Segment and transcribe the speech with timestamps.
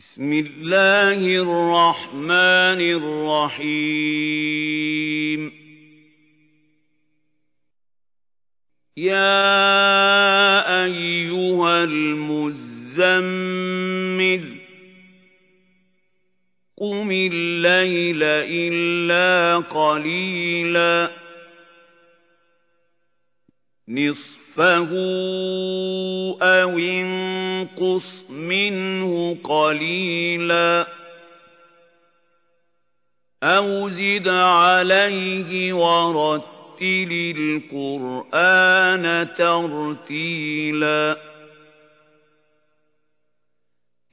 [0.00, 2.80] بسم الله الرحمن
[3.60, 5.40] الرحيم
[8.96, 14.44] يا أيها المزمل
[16.78, 18.22] قم الليل
[18.72, 21.10] إلا قليلا
[23.88, 24.90] نصفه
[26.42, 30.86] أو انقص انقص منه قليلا
[33.42, 37.32] أو زد عليه ورتل
[38.32, 41.16] القرآن ترتيلا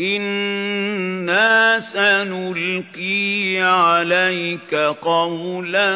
[0.00, 5.88] إنا سنلقي عليك قولا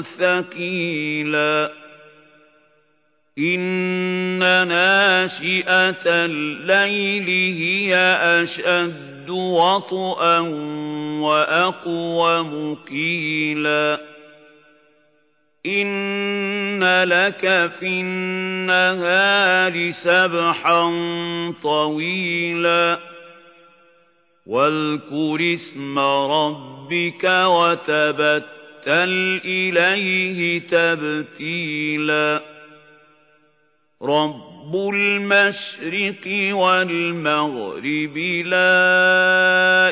[0.00, 1.79] ثقيلا
[3.44, 7.96] إِنَّ نَاشِئَةَ اللَّيْلِ هِيَ
[8.42, 10.38] أَشَدُّ وَطْئًا
[11.22, 14.00] وَأَقْوَمُ قِيلًا
[15.66, 20.90] إِنَّ لَكَ فِي النَّهَارِ سَبْحًا
[21.62, 22.98] طَوِيلًا
[24.46, 28.46] وَاذْكُرِ اسْمَ رَبِّكَ وَتَبَتَّلْ
[29.44, 32.49] إِلَيْهِ تَبْتِيلًا
[34.02, 38.16] رب المشرق والمغرب
[38.48, 38.80] لا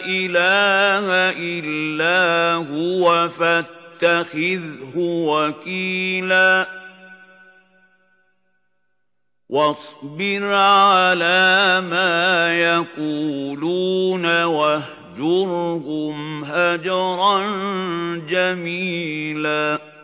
[0.04, 1.06] إله
[1.38, 6.68] إلا هو فاتخذه وكيلا
[9.48, 17.38] واصبر على ما يقولون واهجرهم هجرا
[18.28, 19.97] جميلا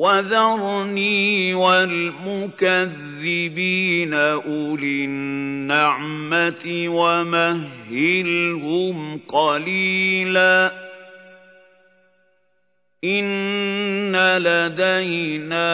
[0.00, 10.72] وذرني والمكذبين أولي النعمة ومهلهم قليلا
[13.04, 15.68] إن لدينا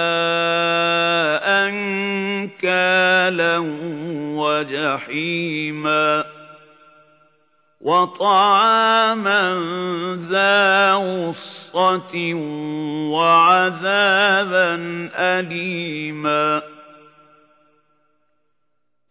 [1.68, 3.58] أنكالا
[4.36, 6.25] وجحيما
[7.80, 9.48] وطعاما
[10.30, 12.34] ذا غصة
[13.12, 14.74] وعذابا
[15.16, 16.62] أليما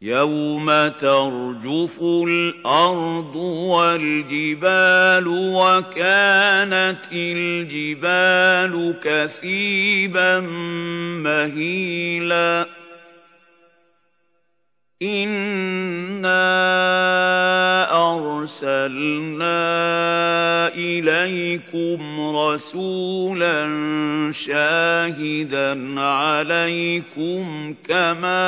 [0.02, 10.40] يوم ترجف الأرض والجبال وكانت الجبال كثيبا
[11.24, 12.66] مهيلا
[15.02, 15.36] إِنَّا
[18.66, 19.62] أَرْسَلْنَا
[20.74, 22.00] إِلَيْكُمْ
[22.38, 23.60] رَسُولًا
[24.34, 25.70] شَاهِدًا
[26.02, 27.44] عَلَيْكُمْ
[27.88, 28.48] كَمَا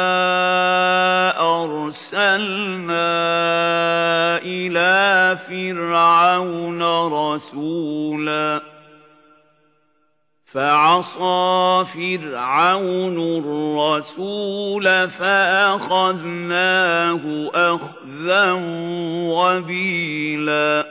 [1.61, 3.11] أَرْسَلْنَا
[4.41, 4.97] إِلَى
[5.49, 6.81] فِرْعَوْنَ
[7.13, 8.61] رَسُولًا
[10.47, 17.23] فعصى فرعون الرسول فأخذناه
[17.53, 20.85] أخذ وَبِيلًا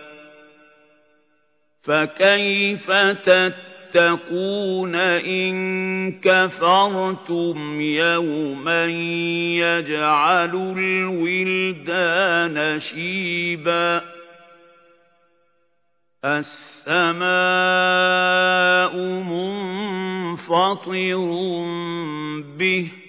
[1.83, 2.91] فَكَيْفَ
[3.23, 5.55] تَتَّقُونَ إِن
[6.21, 8.85] كَفَرْتُمْ يَوْمًا
[9.57, 14.03] يَجْعَلُ الْوِلْدَانَ شِيبًا
[16.25, 20.93] السَّمَاءُ مُنفَطِرٌ
[22.59, 23.06] بِهِ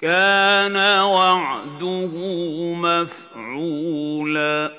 [0.00, 2.10] كان وعده
[2.74, 4.72] مفعولا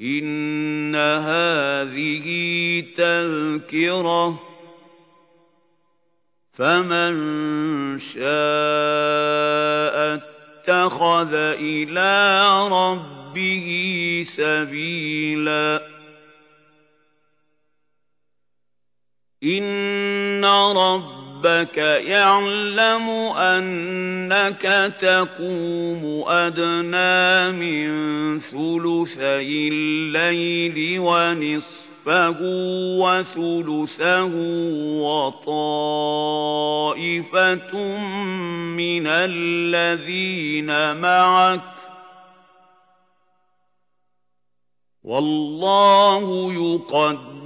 [0.00, 2.26] إن هذه
[2.96, 4.40] تذكرة
[6.52, 7.16] فمن
[7.98, 8.24] شاء
[10.14, 12.20] اتخذ إلى
[12.68, 13.66] ربه
[14.36, 15.82] سبيلا
[19.44, 20.44] إن
[20.76, 21.13] رب
[21.46, 21.76] رَبَّكَ
[22.08, 23.04] يَعْلَمُ
[23.36, 24.64] أَنَّكَ
[25.00, 27.88] تَقُومُ أَدْنَى مِنْ
[28.40, 32.36] ثُلُثَيِ اللَّيْلِ وَنِصْفَهُ
[33.04, 34.32] وَثُلُثَهُ
[35.02, 37.98] وَطَائِفَةٌ
[38.80, 41.60] مِنَ الَّذِينَ مَعَكَ
[45.04, 47.43] وَاللَّهُ يُقَدِّرُ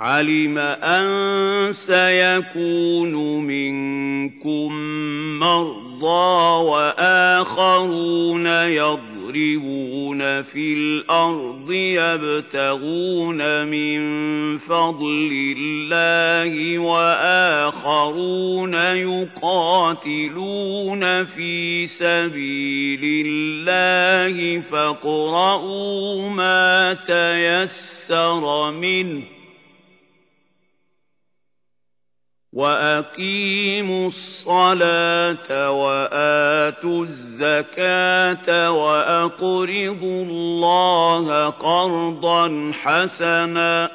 [0.00, 1.06] عَلِمَ أَن
[1.72, 4.72] سَيَكُونُ مِنكُم
[5.40, 13.98] مَّرْضَىٰ وَآخَرُونَ يَضْرِبُونَ فِي الْأَرْضِ يَبْتَغُونَ مِن
[14.58, 29.22] فَضْلِ اللَّهِ وَآخَرُونَ يُقَاتِلُونَ فِي سَبِيلِ اللَّهِ فاقرؤوا مَا تَيَسَّرَ مِنْهُ
[32.58, 43.90] وأقيموا الصلاة وآتوا الزكاة وأقرضوا الله قرضا حسنا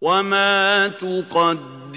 [0.00, 1.77] وما تقدموا